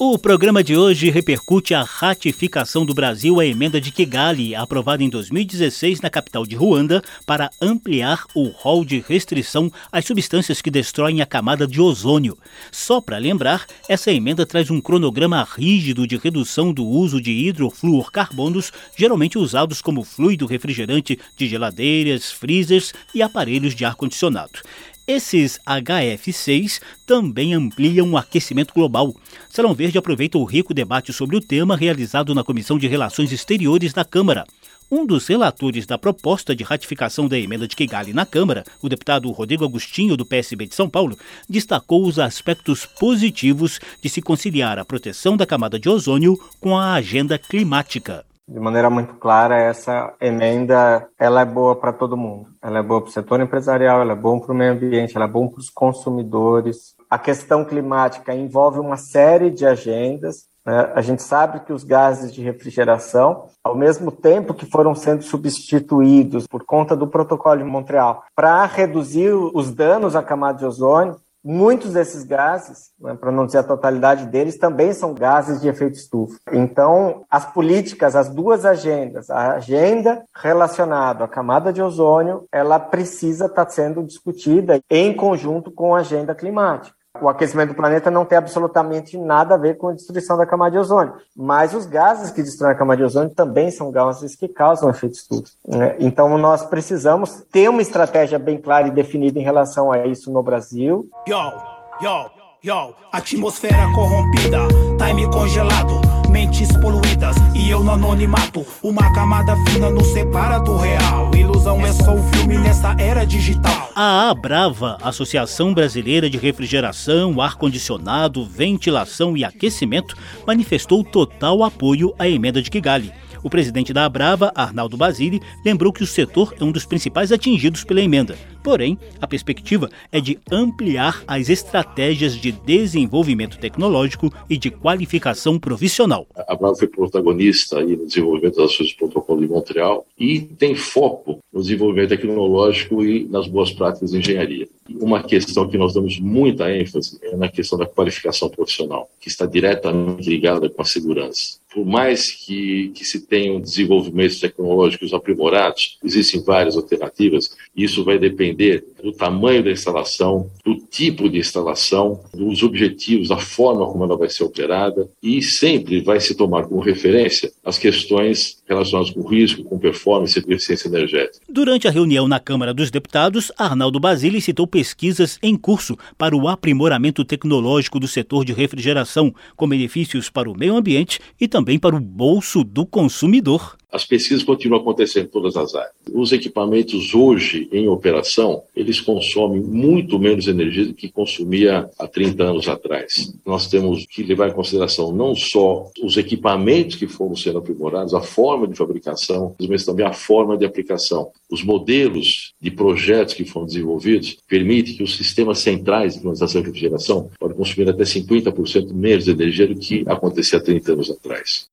O 0.00 0.16
programa 0.16 0.62
de 0.62 0.76
hoje 0.76 1.10
repercute 1.10 1.74
a 1.74 1.82
ratificação 1.82 2.86
do 2.86 2.94
Brasil 2.94 3.40
à 3.40 3.44
emenda 3.44 3.80
de 3.80 3.90
Kigali, 3.90 4.54
aprovada 4.54 5.02
em 5.02 5.08
2016 5.08 6.00
na 6.00 6.08
capital 6.08 6.46
de 6.46 6.54
Ruanda, 6.54 7.02
para 7.26 7.50
ampliar 7.60 8.24
o 8.32 8.44
rol 8.44 8.84
de 8.84 9.00
restrição 9.00 9.72
às 9.90 10.04
substâncias 10.04 10.62
que 10.62 10.70
destroem 10.70 11.20
a 11.20 11.26
camada 11.26 11.66
de 11.66 11.80
ozônio. 11.80 12.38
Só 12.70 13.00
para 13.00 13.18
lembrar, 13.18 13.66
essa 13.88 14.12
emenda 14.12 14.46
traz 14.46 14.70
um 14.70 14.80
cronograma 14.80 15.42
rígido 15.42 16.06
de 16.06 16.16
redução 16.16 16.72
do 16.72 16.86
uso 16.86 17.20
de 17.20 17.32
hidrofluorcarbonos, 17.32 18.72
geralmente 18.96 19.36
usados 19.36 19.82
como 19.82 20.04
fluido 20.04 20.46
refrigerante 20.46 21.18
de 21.36 21.48
geladeiras, 21.48 22.30
freezers 22.30 22.94
e 23.12 23.20
aparelhos 23.20 23.74
de 23.74 23.84
ar-condicionado. 23.84 24.60
Esses 25.08 25.58
HF6 25.66 26.82
também 27.06 27.54
ampliam 27.54 28.10
o 28.10 28.18
aquecimento 28.18 28.74
global. 28.74 29.16
Salão 29.48 29.72
Verde 29.72 29.96
aproveita 29.96 30.36
o 30.36 30.44
rico 30.44 30.74
debate 30.74 31.14
sobre 31.14 31.34
o 31.34 31.40
tema 31.40 31.74
realizado 31.74 32.34
na 32.34 32.44
Comissão 32.44 32.78
de 32.78 32.86
Relações 32.86 33.32
Exteriores 33.32 33.94
da 33.94 34.04
Câmara. 34.04 34.44
Um 34.90 35.06
dos 35.06 35.26
relatores 35.26 35.86
da 35.86 35.96
proposta 35.96 36.54
de 36.54 36.62
ratificação 36.62 37.26
da 37.26 37.38
emenda 37.38 37.66
de 37.66 37.74
Kigali 37.74 38.12
na 38.12 38.26
Câmara, 38.26 38.64
o 38.82 38.88
deputado 38.88 39.30
Rodrigo 39.30 39.64
Agostinho, 39.64 40.14
do 40.14 40.26
PSB 40.26 40.66
de 40.66 40.74
São 40.74 40.90
Paulo, 40.90 41.18
destacou 41.48 42.06
os 42.06 42.18
aspectos 42.18 42.84
positivos 42.84 43.80
de 44.02 44.10
se 44.10 44.20
conciliar 44.20 44.78
a 44.78 44.84
proteção 44.84 45.38
da 45.38 45.46
camada 45.46 45.78
de 45.78 45.88
ozônio 45.88 46.38
com 46.60 46.76
a 46.76 46.92
agenda 46.92 47.38
climática 47.38 48.26
de 48.48 48.58
maneira 48.58 48.88
muito 48.88 49.14
clara, 49.16 49.60
essa 49.60 50.14
emenda 50.18 51.06
ela 51.18 51.42
é 51.42 51.44
boa 51.44 51.76
para 51.76 51.92
todo 51.92 52.16
mundo. 52.16 52.48
Ela 52.62 52.78
é 52.78 52.82
boa 52.82 53.02
para 53.02 53.10
o 53.10 53.12
setor 53.12 53.40
empresarial, 53.40 54.00
ela 54.00 54.12
é 54.12 54.16
boa 54.16 54.40
para 54.40 54.52
o 54.52 54.56
meio 54.56 54.72
ambiente, 54.72 55.14
ela 55.14 55.26
é 55.26 55.28
boa 55.28 55.50
para 55.50 55.60
os 55.60 55.68
consumidores. 55.68 56.94
A 57.10 57.18
questão 57.18 57.62
climática 57.62 58.34
envolve 58.34 58.78
uma 58.78 58.96
série 58.96 59.50
de 59.50 59.66
agendas. 59.66 60.46
Né? 60.64 60.92
A 60.94 61.02
gente 61.02 61.22
sabe 61.22 61.60
que 61.60 61.74
os 61.74 61.84
gases 61.84 62.32
de 62.32 62.42
refrigeração, 62.42 63.48
ao 63.62 63.76
mesmo 63.76 64.10
tempo 64.10 64.54
que 64.54 64.64
foram 64.64 64.94
sendo 64.94 65.22
substituídos 65.22 66.46
por 66.46 66.64
conta 66.64 66.96
do 66.96 67.06
Protocolo 67.06 67.58
de 67.58 67.64
Montreal 67.64 68.24
para 68.34 68.64
reduzir 68.64 69.30
os 69.30 69.70
danos 69.70 70.16
à 70.16 70.22
camada 70.22 70.58
de 70.58 70.64
ozônio, 70.64 71.16
Muitos 71.50 71.94
desses 71.94 72.24
gases, 72.24 72.90
né, 73.00 73.16
para 73.18 73.32
não 73.32 73.46
dizer 73.46 73.60
a 73.60 73.62
totalidade 73.62 74.26
deles, 74.26 74.58
também 74.58 74.92
são 74.92 75.14
gases 75.14 75.62
de 75.62 75.68
efeito 75.68 75.94
estufa. 75.94 76.38
Então, 76.52 77.24
as 77.30 77.50
políticas, 77.50 78.14
as 78.14 78.28
duas 78.28 78.66
agendas, 78.66 79.30
a 79.30 79.54
agenda 79.54 80.22
relacionada 80.36 81.24
à 81.24 81.28
camada 81.28 81.72
de 81.72 81.80
ozônio, 81.80 82.46
ela 82.52 82.78
precisa 82.78 83.46
estar 83.46 83.64
tá 83.64 83.70
sendo 83.70 84.04
discutida 84.04 84.78
em 84.90 85.16
conjunto 85.16 85.70
com 85.70 85.94
a 85.94 86.00
agenda 86.00 86.34
climática 86.34 86.97
o 87.20 87.28
aquecimento 87.28 87.70
do 87.70 87.74
planeta 87.74 88.10
não 88.10 88.24
tem 88.24 88.38
absolutamente 88.38 89.16
nada 89.16 89.54
a 89.54 89.58
ver 89.58 89.76
com 89.76 89.88
a 89.88 89.92
destruição 89.92 90.36
da 90.36 90.46
camada 90.46 90.72
de 90.72 90.78
ozônio. 90.78 91.14
Mas 91.36 91.74
os 91.74 91.86
gases 91.86 92.30
que 92.30 92.42
destroem 92.42 92.72
a 92.72 92.76
camada 92.76 92.98
de 92.98 93.04
ozônio 93.04 93.30
também 93.30 93.70
são 93.70 93.90
gases 93.90 94.34
que 94.34 94.48
causam 94.48 94.90
efeito 94.90 95.14
estufa. 95.14 95.50
Né? 95.66 95.96
Então 95.98 96.36
nós 96.38 96.64
precisamos 96.64 97.42
ter 97.52 97.68
uma 97.68 97.82
estratégia 97.82 98.38
bem 98.38 98.58
clara 98.58 98.88
e 98.88 98.90
definida 98.90 99.38
em 99.38 99.42
relação 99.42 99.92
a 99.92 100.06
isso 100.06 100.32
no 100.32 100.42
Brasil. 100.42 101.08
Yo, 101.28 101.52
yo, 102.00 102.30
yo, 102.62 102.94
atmosfera 103.12 103.86
corrompida, 103.94 104.58
time 104.98 105.30
congelado 105.30 106.07
mentes 106.28 106.68
poluídas 106.76 107.36
e 107.54 107.70
eu 107.70 107.82
no 107.82 107.92
anonimato. 107.92 108.66
Uma 108.82 109.12
camada 109.12 109.56
fina 109.66 109.90
nos 109.90 110.06
separa 110.08 110.58
do 110.58 110.76
real. 110.76 111.30
Ilusão 111.34 111.84
é 111.84 111.92
só 111.92 112.12
um 112.12 112.22
filme 112.32 112.58
nessa 112.58 112.94
era 112.98 113.24
digital. 113.24 113.90
A 113.94 114.30
Abrava, 114.30 114.98
Associação 115.02 115.74
Brasileira 115.74 116.30
de 116.30 116.38
Refrigeração, 116.38 117.40
Ar-Condicionado, 117.40 118.44
Ventilação 118.44 119.36
e 119.36 119.44
Aquecimento, 119.44 120.16
manifestou 120.46 121.02
total 121.02 121.64
apoio 121.64 122.14
à 122.18 122.28
emenda 122.28 122.62
de 122.62 122.70
Kigali. 122.70 123.12
O 123.42 123.50
presidente 123.50 123.92
da 123.92 124.04
Abrava, 124.04 124.52
Arnaldo 124.54 124.96
Basile, 124.96 125.40
lembrou 125.64 125.92
que 125.92 126.02
o 126.02 126.06
setor 126.06 126.54
é 126.58 126.64
um 126.64 126.72
dos 126.72 126.84
principais 126.84 127.32
atingidos 127.32 127.84
pela 127.84 128.00
emenda. 128.00 128.36
Porém, 128.62 128.98
a 129.20 129.26
perspectiva 129.26 129.88
é 130.10 130.20
de 130.20 130.38
ampliar 130.50 131.22
as 131.26 131.48
estratégias 131.48 132.34
de 132.34 132.52
desenvolvimento 132.52 133.58
tecnológico 133.58 134.32
e 134.50 134.56
de 134.56 134.70
qualificação 134.70 135.58
profissional. 135.58 136.26
A 136.36 136.54
Brava 136.54 136.76
foi 136.76 136.88
protagonista 136.88 137.80
no 137.80 138.06
desenvolvimento 138.06 138.56
das 138.56 138.72
ações 138.72 138.92
do 138.92 138.96
protocolo 138.96 139.40
de 139.40 139.48
Montreal 139.48 140.06
e 140.18 140.40
tem 140.40 140.74
foco 140.74 141.38
no 141.52 141.62
desenvolvimento 141.62 142.10
tecnológico 142.10 143.04
e 143.04 143.26
nas 143.28 143.46
boas 143.46 143.72
práticas 143.72 144.10
de 144.10 144.18
engenharia. 144.18 144.68
Uma 145.00 145.22
questão 145.22 145.68
que 145.68 145.78
nós 145.78 145.94
damos 145.94 146.18
muita 146.18 146.70
ênfase 146.74 147.18
é 147.22 147.36
na 147.36 147.48
questão 147.48 147.78
da 147.78 147.86
qualificação 147.86 148.48
profissional, 148.48 149.08
que 149.20 149.28
está 149.28 149.46
diretamente 149.46 150.28
ligada 150.28 150.68
com 150.68 150.82
a 150.82 150.84
segurança. 150.84 151.58
Por 151.72 151.84
mais 151.84 152.30
que, 152.30 152.90
que 152.94 153.04
se 153.04 153.26
tenham 153.26 153.60
desenvolvimentos 153.60 154.40
tecnológicos 154.40 155.12
aprimorados, 155.12 155.98
existem 156.02 156.42
várias 156.42 156.76
alternativas, 156.76 157.50
isso 157.76 158.04
vai 158.04 158.18
depender 158.18 158.84
do 159.02 159.12
tamanho 159.12 159.62
da 159.62 159.70
instalação, 159.70 160.50
do 160.64 160.76
tipo 160.76 161.28
de 161.28 161.38
instalação, 161.38 162.20
dos 162.34 162.62
objetivos, 162.62 163.28
da 163.28 163.36
forma 163.36 163.86
como 163.86 164.04
ela 164.04 164.16
vai 164.16 164.28
ser 164.28 164.44
operada, 164.44 165.08
e 165.22 165.42
sempre 165.42 166.00
vai 166.00 166.20
se 166.20 166.34
tomar 166.34 166.64
como 166.64 166.80
referência 166.80 167.52
as 167.64 167.78
questões 167.78 168.62
relacionadas 168.66 169.10
com 169.10 169.22
risco, 169.22 169.62
com 169.64 169.78
performance 169.78 170.38
e 170.38 170.52
eficiência 170.52 170.88
energética. 170.88 171.44
Durante 171.48 171.86
a 171.86 171.90
reunião 171.90 172.26
na 172.26 172.40
Câmara 172.40 172.74
dos 172.74 172.90
Deputados, 172.90 173.52
Arnaldo 173.56 174.00
Basile 174.00 174.40
citou 174.40 174.66
pesquisas 174.66 175.38
em 175.42 175.56
curso 175.56 175.96
para 176.16 176.36
o 176.36 176.48
aprimoramento 176.48 177.24
tecnológico 177.24 178.00
do 178.00 178.08
setor 178.08 178.44
de 178.44 178.52
refrigeração, 178.52 179.34
com 179.56 179.68
benefícios 179.68 180.30
para 180.30 180.50
o 180.50 180.56
meio 180.56 180.74
ambiente 180.74 181.20
e 181.40 181.46
também 181.46 181.57
para 181.78 181.96
o 181.96 182.00
bolso 182.00 182.62
do 182.62 182.84
consumidor. 182.84 183.77
As 183.90 184.04
pesquisas 184.04 184.44
continuam 184.44 184.80
acontecendo 184.80 185.24
em 185.24 185.28
todas 185.28 185.56
as 185.56 185.74
áreas. 185.74 185.92
Os 186.12 186.32
equipamentos 186.32 187.14
hoje 187.14 187.68
em 187.72 187.88
operação, 187.88 188.62
eles 188.76 189.00
consomem 189.00 189.60
muito 189.60 190.18
menos 190.18 190.46
energia 190.46 190.86
do 190.86 190.94
que 190.94 191.10
consumia 191.10 191.88
há 191.98 192.06
30 192.06 192.42
anos 192.42 192.68
atrás. 192.68 193.32
Nós 193.46 193.66
temos 193.66 194.06
que 194.06 194.22
levar 194.22 194.50
em 194.50 194.52
consideração 194.52 195.12
não 195.12 195.34
só 195.34 195.90
os 196.02 196.16
equipamentos 196.16 196.96
que 196.96 197.06
foram 197.06 197.34
sendo 197.34 197.58
aprimorados, 197.58 198.14
a 198.14 198.20
forma 198.20 198.68
de 198.68 198.76
fabricação, 198.76 199.54
mas 199.68 199.84
também 199.84 200.04
a 200.04 200.12
forma 200.12 200.56
de 200.56 200.66
aplicação. 200.66 201.30
Os 201.50 201.62
modelos 201.62 202.52
de 202.60 202.70
projetos 202.70 203.34
que 203.34 203.44
foram 203.44 203.66
desenvolvidos 203.66 204.36
permitem 204.46 204.96
que 204.96 205.02
os 205.02 205.16
sistemas 205.16 205.60
centrais 205.60 206.14
de 206.14 206.20
climatização 206.20 206.60
e 206.60 206.64
refrigeração 206.64 207.30
podem 207.38 207.56
consumir 207.56 207.88
até 207.88 208.04
50% 208.04 208.92
menos 208.92 209.28
energia 209.28 209.66
do 209.66 209.76
que 209.76 210.04
acontecia 210.06 210.58
há 210.58 210.62
30 210.62 210.92
anos 210.92 211.10
atrás. 211.10 211.68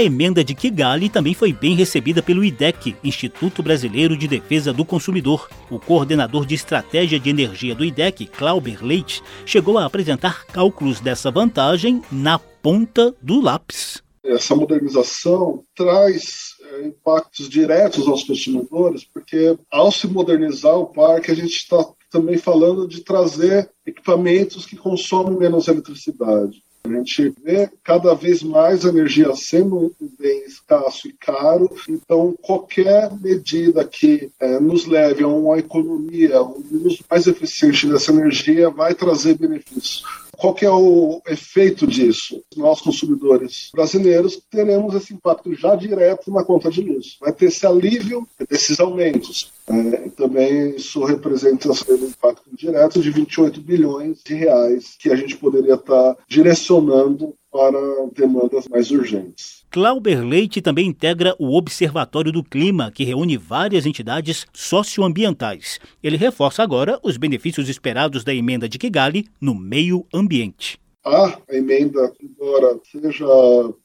A 0.00 0.02
emenda 0.02 0.42
de 0.42 0.54
Kigali 0.54 1.10
também 1.10 1.34
foi 1.34 1.52
bem 1.52 1.74
recebida 1.74 2.22
pelo 2.22 2.42
IDEC, 2.42 2.96
Instituto 3.04 3.62
Brasileiro 3.62 4.16
de 4.16 4.26
Defesa 4.26 4.72
do 4.72 4.82
Consumidor. 4.82 5.50
O 5.70 5.78
coordenador 5.78 6.46
de 6.46 6.54
estratégia 6.54 7.20
de 7.20 7.28
energia 7.28 7.74
do 7.74 7.84
IDEC, 7.84 8.24
Clauber 8.24 8.82
Leite, 8.82 9.22
chegou 9.44 9.76
a 9.76 9.84
apresentar 9.84 10.46
cálculos 10.46 11.00
dessa 11.00 11.30
vantagem 11.30 12.00
na 12.10 12.38
ponta 12.38 13.14
do 13.20 13.42
lápis. 13.42 14.02
Essa 14.24 14.56
modernização 14.56 15.64
traz 15.76 16.54
é, 16.62 16.86
impactos 16.86 17.46
diretos 17.46 18.08
aos 18.08 18.24
consumidores, 18.24 19.04
porque 19.04 19.54
ao 19.70 19.92
se 19.92 20.06
modernizar 20.06 20.78
o 20.78 20.86
parque, 20.86 21.30
a 21.30 21.34
gente 21.34 21.54
está 21.54 21.84
também 22.10 22.38
falando 22.38 22.88
de 22.88 23.02
trazer 23.02 23.70
equipamentos 23.84 24.64
que 24.64 24.76
consomem 24.76 25.38
menos 25.38 25.68
eletricidade. 25.68 26.62
A 26.84 26.88
gente 26.88 27.34
vê 27.42 27.70
cada 27.84 28.14
vez 28.14 28.42
mais 28.42 28.84
energia 28.84 29.34
sendo 29.36 29.94
um 30.00 30.10
bem 30.18 30.44
escasso 30.44 31.08
e 31.08 31.12
caro, 31.12 31.70
então 31.88 32.34
qualquer 32.40 33.10
medida 33.20 33.84
que 33.84 34.30
é, 34.40 34.58
nos 34.58 34.86
leve 34.86 35.22
a 35.22 35.28
uma 35.28 35.58
economia, 35.58 36.42
um 36.42 36.62
uso 36.84 37.04
mais 37.10 37.26
eficiente 37.26 37.86
dessa 37.86 38.12
energia 38.12 38.70
vai 38.70 38.94
trazer 38.94 39.34
benefícios. 39.34 40.02
Qual 40.40 40.54
que 40.54 40.64
é 40.64 40.70
o 40.70 41.20
efeito 41.26 41.86
disso? 41.86 42.42
Nós, 42.56 42.80
consumidores 42.80 43.70
brasileiros, 43.74 44.40
teremos 44.50 44.94
esse 44.94 45.12
impacto 45.12 45.54
já 45.54 45.76
direto 45.76 46.32
na 46.32 46.42
conta 46.42 46.70
de 46.70 46.80
luz. 46.80 47.18
Vai 47.20 47.30
ter 47.30 47.46
esse 47.46 47.66
alívio 47.66 48.26
desses 48.48 48.80
aumentos. 48.80 49.52
É, 49.68 50.08
também 50.16 50.74
isso 50.76 51.04
representa 51.04 51.68
um 51.68 52.06
impacto 52.06 52.48
direto 52.56 53.02
de 53.02 53.10
28 53.10 53.60
bilhões 53.60 54.22
de 54.24 54.34
reais 54.34 54.96
que 54.98 55.10
a 55.10 55.16
gente 55.16 55.36
poderia 55.36 55.74
estar 55.74 56.16
direcionando 56.26 57.34
para 57.50 57.78
demandas 58.14 58.68
mais 58.68 58.90
urgentes. 58.90 59.64
Clauber 59.70 60.24
Leite 60.24 60.60
também 60.60 60.86
integra 60.86 61.34
o 61.38 61.56
Observatório 61.56 62.32
do 62.32 62.42
Clima, 62.42 62.90
que 62.90 63.04
reúne 63.04 63.36
várias 63.36 63.86
entidades 63.86 64.46
socioambientais. 64.52 65.78
Ele 66.02 66.16
reforça 66.16 66.62
agora 66.62 66.98
os 67.02 67.16
benefícios 67.16 67.68
esperados 67.68 68.24
da 68.24 68.34
emenda 68.34 68.68
de 68.68 68.78
Kigali 68.78 69.26
no 69.40 69.54
meio 69.54 70.06
ambiente. 70.12 70.78
A 71.04 71.38
emenda, 71.48 72.12
embora 72.22 72.78
seja 72.84 73.24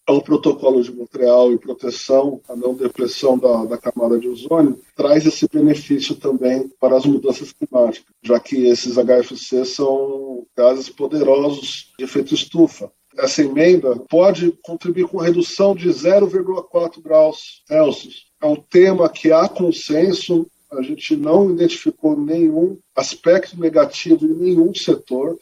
ao 0.05 0.21
protocolo 0.21 0.83
de 0.83 0.91
Montreal 0.91 1.53
e 1.53 1.57
proteção 1.57 2.41
à 2.49 2.55
não 2.57 2.73
depressão 2.73 3.37
da, 3.37 3.63
da 3.63 3.77
camada 3.77 4.19
de 4.19 4.27
ozônio, 4.27 4.77
traz 4.97 5.25
esse 5.25 5.47
benefício 5.47 6.15
também 6.15 6.69
para 6.77 6.97
as 6.97 7.05
mudanças 7.05 7.53
climáticas, 7.53 8.13
já 8.21 8.37
que 8.37 8.65
esses 8.65 8.95
HFC 8.95 9.63
são 9.63 10.45
gases 10.57 10.89
poderosos 10.89 11.93
de 11.97 12.03
efeito 12.03 12.33
estufa 12.33 12.91
essa 13.17 13.41
emenda 13.41 13.95
pode 14.09 14.51
contribuir 14.61 15.07
com 15.07 15.17
redução 15.17 15.75
de 15.75 15.89
0,4 15.89 17.01
graus 17.01 17.61
Celsius. 17.67 18.25
É 18.41 18.45
um 18.45 18.55
tema 18.55 19.09
que 19.09 19.31
há 19.31 19.47
consenso, 19.47 20.45
a 20.71 20.81
gente 20.81 21.15
não 21.15 21.51
identificou 21.51 22.17
nenhum 22.17 22.77
aspecto 22.95 23.59
negativo 23.59 24.25
em 24.25 24.33
nenhum 24.33 24.73
setor. 24.73 25.37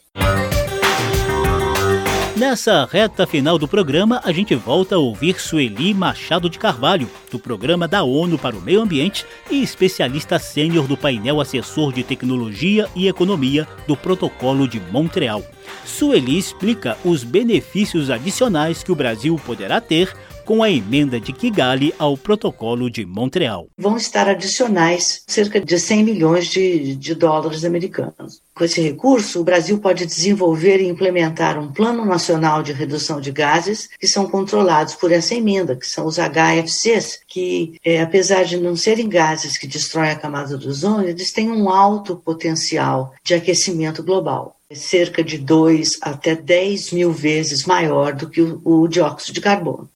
Nessa 2.46 2.84
reta 2.84 3.26
final 3.26 3.58
do 3.58 3.66
programa, 3.66 4.20
a 4.22 4.30
gente 4.30 4.54
volta 4.54 4.96
a 4.96 4.98
ouvir 4.98 5.40
Sueli 5.40 5.94
Machado 5.94 6.50
de 6.50 6.58
Carvalho, 6.58 7.08
do 7.30 7.38
Programa 7.38 7.88
da 7.88 8.04
ONU 8.04 8.38
para 8.38 8.54
o 8.54 8.60
Meio 8.60 8.82
Ambiente 8.82 9.24
e 9.50 9.62
especialista 9.62 10.38
sênior 10.38 10.86
do 10.86 10.94
painel 10.94 11.40
assessor 11.40 11.90
de 11.90 12.04
tecnologia 12.04 12.86
e 12.94 13.08
economia 13.08 13.66
do 13.88 13.96
Protocolo 13.96 14.68
de 14.68 14.78
Montreal. 14.78 15.42
Sueli 15.86 16.36
explica 16.36 16.98
os 17.02 17.24
benefícios 17.24 18.10
adicionais 18.10 18.82
que 18.82 18.92
o 18.92 18.94
Brasil 18.94 19.40
poderá 19.46 19.80
ter 19.80 20.14
com 20.44 20.62
a 20.62 20.70
emenda 20.70 21.18
de 21.18 21.32
Kigali 21.32 21.94
ao 21.98 22.16
Protocolo 22.16 22.90
de 22.90 23.06
Montreal. 23.06 23.68
Vão 23.78 23.96
estar 23.96 24.28
adicionais 24.28 25.22
cerca 25.26 25.60
de 25.60 25.78
100 25.78 26.04
milhões 26.04 26.46
de, 26.46 26.94
de 26.94 27.14
dólares 27.14 27.64
americanos. 27.64 28.42
Com 28.54 28.64
esse 28.64 28.80
recurso, 28.80 29.40
o 29.40 29.44
Brasil 29.44 29.78
pode 29.78 30.06
desenvolver 30.06 30.80
e 30.80 30.88
implementar 30.88 31.58
um 31.58 31.72
Plano 31.72 32.04
Nacional 32.04 32.62
de 32.62 32.72
Redução 32.72 33.20
de 33.20 33.32
Gases 33.32 33.88
que 33.98 34.06
são 34.06 34.26
controlados 34.28 34.94
por 34.94 35.10
essa 35.10 35.34
emenda, 35.34 35.74
que 35.74 35.86
são 35.86 36.06
os 36.06 36.16
HFCs, 36.16 37.20
que, 37.26 37.78
é, 37.84 38.00
apesar 38.00 38.44
de 38.44 38.58
não 38.58 38.76
serem 38.76 39.08
gases 39.08 39.56
que 39.56 39.66
destroem 39.66 40.10
a 40.10 40.16
camada 40.16 40.56
do 40.56 40.68
ozônio, 40.68 41.08
eles 41.08 41.32
têm 41.32 41.50
um 41.50 41.68
alto 41.68 42.16
potencial 42.16 43.12
de 43.24 43.34
aquecimento 43.34 44.02
global 44.02 44.56
cerca 44.72 45.22
de 45.22 45.38
2 45.38 45.98
até 46.00 46.34
10 46.34 46.92
mil 46.92 47.12
vezes 47.12 47.64
maior 47.64 48.12
do 48.12 48.28
que 48.28 48.40
o, 48.40 48.60
o 48.64 48.88
dióxido 48.88 49.34
de 49.34 49.40
carbono. 49.40 49.88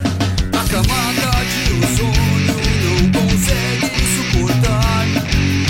A 0.58 0.64
camada 0.64 1.30
de 1.44 1.72
ozônio 1.86 2.56
não 2.82 3.22
consegue 3.22 3.90
suportar 4.16 5.06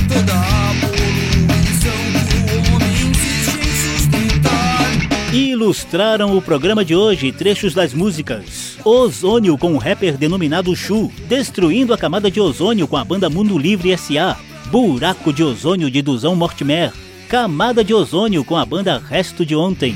toda 0.09 0.33
a 0.33 0.72
poluição 0.81 2.01
que 2.27 2.37
o 2.38 2.74
homem 2.74 2.94
insiste 3.11 3.53
em 3.61 3.98
sustentar. 3.98 5.35
Ilustraram 5.35 6.35
o 6.35 6.40
programa 6.40 6.87
de 6.87 6.94
hoje 6.94 7.31
trechos 7.33 7.74
das 7.74 7.92
músicas 7.92 8.79
Ozônio 8.83 9.59
com 9.59 9.74
o 9.74 9.79
rapper 9.79 10.16
denominado 10.16 10.74
Chu, 10.74 11.12
Destruindo 11.29 11.92
a 11.92 11.98
camada 11.98 12.31
de 12.31 12.40
ozônio 12.40 12.88
com 12.88 12.96
a 12.96 13.05
banda 13.05 13.29
Mundo 13.29 13.59
Livre 13.59 13.92
S.A., 13.92 14.38
Buraco 14.70 15.35
de 15.35 15.42
ozônio 15.42 15.90
de 15.90 16.01
Duzão 16.01 16.35
Mortimer, 16.35 16.94
Camada 17.29 17.85
de 17.85 17.92
Ozônio 17.92 18.42
com 18.42 18.57
a 18.57 18.64
banda 18.64 18.98
Resto 19.07 19.44
de 19.44 19.55
Ontem. 19.55 19.94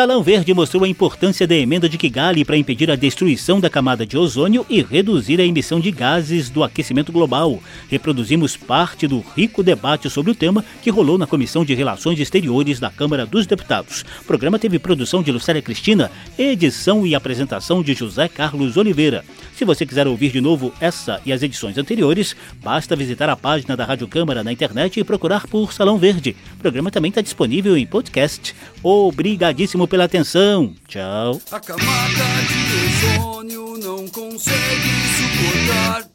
Salão 0.00 0.22
Verde 0.22 0.54
mostrou 0.54 0.84
a 0.84 0.88
importância 0.88 1.46
da 1.46 1.54
emenda 1.54 1.86
de 1.86 1.98
Kigali 1.98 2.42
para 2.42 2.56
impedir 2.56 2.90
a 2.90 2.96
destruição 2.96 3.60
da 3.60 3.68
camada 3.68 4.06
de 4.06 4.16
ozônio 4.16 4.64
e 4.66 4.80
reduzir 4.80 5.38
a 5.38 5.44
emissão 5.44 5.78
de 5.78 5.90
gases 5.90 6.48
do 6.48 6.64
aquecimento 6.64 7.12
global 7.12 7.60
reproduzimos 7.90 8.56
parte 8.56 9.06
do 9.06 9.22
rico 9.36 9.62
debate 9.62 10.08
sobre 10.08 10.30
o 10.30 10.34
tema 10.34 10.64
que 10.80 10.88
rolou 10.88 11.18
na 11.18 11.26
Comissão 11.26 11.66
de 11.66 11.74
Relações 11.74 12.18
Exteriores 12.18 12.80
da 12.80 12.88
Câmara 12.88 13.26
dos 13.26 13.46
Deputados. 13.46 14.02
O 14.22 14.24
programa 14.24 14.58
teve 14.58 14.78
produção 14.78 15.22
de 15.22 15.30
Lucélia 15.30 15.60
Cristina, 15.60 16.10
edição 16.38 17.06
e 17.06 17.14
apresentação 17.14 17.82
de 17.82 17.92
José 17.92 18.26
Carlos 18.26 18.78
Oliveira. 18.78 19.22
Se 19.54 19.66
você 19.66 19.84
quiser 19.84 20.06
ouvir 20.06 20.32
de 20.32 20.40
novo 20.40 20.72
essa 20.80 21.20
e 21.26 21.32
as 21.34 21.42
edições 21.42 21.76
anteriores, 21.76 22.34
basta 22.62 22.96
visitar 22.96 23.28
a 23.28 23.36
página 23.36 23.76
da 23.76 23.84
Rádio 23.84 24.08
Câmara 24.08 24.42
na 24.42 24.50
internet 24.50 24.98
e 24.98 25.04
procurar 25.04 25.46
por 25.46 25.74
Salão 25.74 25.98
Verde. 25.98 26.34
O 26.54 26.60
programa 26.60 26.90
também 26.90 27.10
está 27.10 27.20
disponível 27.20 27.76
em 27.76 27.84
podcast. 27.84 28.54
Obrigadíssimo 28.82 29.89
pela 29.90 30.04
atenção. 30.04 30.72
Tchau. 30.88 31.38
A 31.52 31.60
camada 31.60 32.24
de 32.48 33.18
ozônio 33.18 33.76
não 33.76 34.08
consegue 34.08 34.90
suportar 35.18 36.10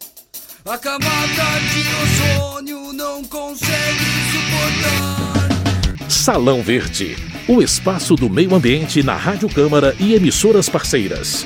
a 0.68 0.80
camada 0.80 1.60
de 1.72 2.34
ozônio 2.34 2.92
não 2.92 3.24
consegue 3.26 4.06
suportar. 4.32 6.10
Salão 6.10 6.64
Verde, 6.64 7.16
o 7.48 7.62
espaço 7.62 8.16
do 8.16 8.28
meio 8.28 8.56
ambiente 8.56 9.04
na 9.04 9.16
Rádio 9.16 9.48
Câmara 9.48 9.96
e 10.00 10.16
emissoras 10.16 10.68
parceiras. 10.68 11.46